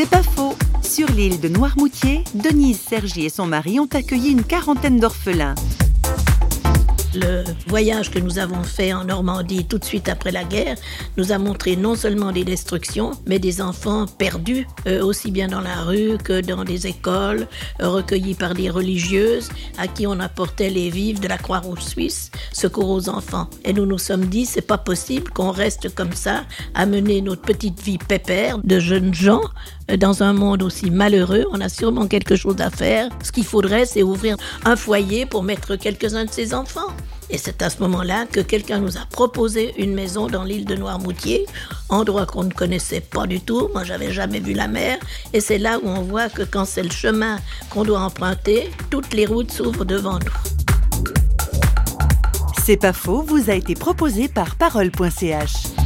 C'est 0.00 0.08
pas 0.08 0.22
faux. 0.22 0.54
Sur 0.80 1.08
l'île 1.10 1.40
de 1.40 1.48
Noirmoutier, 1.48 2.22
Denise, 2.32 2.78
Sergi 2.78 3.24
et 3.24 3.28
son 3.28 3.46
mari 3.46 3.80
ont 3.80 3.88
accueilli 3.92 4.30
une 4.30 4.44
quarantaine 4.44 5.00
d'orphelins. 5.00 5.56
Le 7.16 7.42
voyage 7.66 8.12
que 8.12 8.20
nous 8.20 8.38
avons 8.38 8.62
fait 8.62 8.92
en 8.92 9.06
Normandie 9.06 9.66
tout 9.66 9.78
de 9.78 9.84
suite 9.84 10.08
après 10.08 10.30
la 10.30 10.44
guerre 10.44 10.76
nous 11.16 11.32
a 11.32 11.38
montré 11.38 11.74
non 11.74 11.96
seulement 11.96 12.30
des 12.30 12.44
destructions, 12.44 13.10
mais 13.26 13.40
des 13.40 13.60
enfants 13.60 14.06
perdus, 14.06 14.68
euh, 14.86 15.02
aussi 15.02 15.32
bien 15.32 15.48
dans 15.48 15.62
la 15.62 15.82
rue 15.82 16.16
que 16.22 16.42
dans 16.42 16.62
des 16.62 16.86
écoles, 16.86 17.48
recueillis 17.80 18.34
par 18.34 18.54
des 18.54 18.70
religieuses 18.70 19.48
à 19.78 19.88
qui 19.88 20.06
on 20.06 20.20
apportait 20.20 20.70
les 20.70 20.90
vivres 20.90 21.20
de 21.20 21.28
la 21.28 21.38
Croix-Rouge 21.38 21.82
suisse, 21.82 22.30
secours 22.52 22.90
aux 22.90 23.08
enfants. 23.08 23.48
Et 23.64 23.72
nous 23.72 23.86
nous 23.86 23.98
sommes 23.98 24.26
dit, 24.26 24.44
c'est 24.44 24.60
pas 24.60 24.78
possible 24.78 25.30
qu'on 25.30 25.50
reste 25.50 25.94
comme 25.94 26.12
ça, 26.12 26.44
à 26.74 26.86
mener 26.86 27.22
notre 27.22 27.42
petite 27.42 27.80
vie 27.80 27.98
pépère 27.98 28.58
de 28.58 28.80
jeunes 28.80 29.14
gens 29.14 29.42
euh, 29.90 29.96
dans 29.96 30.22
un 30.22 30.32
monde 30.32 30.62
aussi 30.62 30.90
malheureux. 30.90 31.44
On 31.52 31.60
a 31.60 31.68
sûrement 31.68 32.06
quelque 32.06 32.36
chose 32.36 32.60
à 32.60 32.70
faire. 32.70 33.08
Ce 33.22 33.32
qu'il 33.32 33.44
faudrait, 33.44 33.86
c'est 33.86 34.02
ouvrir 34.02 34.36
un 34.64 34.76
foyer 34.76 35.26
pour 35.26 35.42
mettre 35.42 35.76
quelques-uns 35.76 36.24
de 36.24 36.30
ces 36.30 36.54
enfants. 36.54 36.88
Et 37.30 37.38
c'est 37.38 37.62
à 37.62 37.70
ce 37.70 37.80
moment-là 37.82 38.26
que 38.26 38.40
quelqu'un 38.40 38.78
nous 38.78 38.96
a 38.96 39.04
proposé 39.10 39.74
une 39.78 39.94
maison 39.94 40.28
dans 40.28 40.44
l'île 40.44 40.64
de 40.64 40.74
Noirmoutier, 40.74 41.46
endroit 41.88 42.26
qu'on 42.26 42.44
ne 42.44 42.52
connaissait 42.52 43.00
pas 43.00 43.26
du 43.26 43.40
tout. 43.40 43.68
Moi, 43.72 43.84
j'avais 43.84 44.12
jamais 44.12 44.40
vu 44.40 44.54
la 44.54 44.68
mer. 44.68 44.98
Et 45.32 45.40
c'est 45.40 45.58
là 45.58 45.78
où 45.82 45.88
on 45.88 46.02
voit 46.02 46.28
que 46.28 46.42
quand 46.42 46.64
c'est 46.64 46.82
le 46.82 46.90
chemin 46.90 47.38
qu'on 47.70 47.84
doit 47.84 48.00
emprunter, 48.00 48.70
toutes 48.90 49.12
les 49.12 49.26
routes 49.26 49.50
s'ouvrent 49.50 49.84
devant 49.84 50.18
nous. 50.18 51.04
C'est 52.64 52.76
pas 52.76 52.92
faux, 52.92 53.22
vous 53.22 53.50
a 53.50 53.54
été 53.54 53.74
proposé 53.74 54.28
par 54.28 54.56
parole.ch. 54.56 55.77